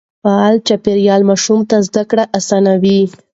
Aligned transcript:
فعال 0.23 0.55
چاپېريال 0.67 1.21
ماشوم 1.29 1.59
ته 1.69 1.77
زده 1.87 2.03
کړه 2.09 2.23
آسانوي. 2.37 2.99